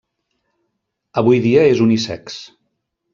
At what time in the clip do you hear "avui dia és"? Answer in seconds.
1.23-1.83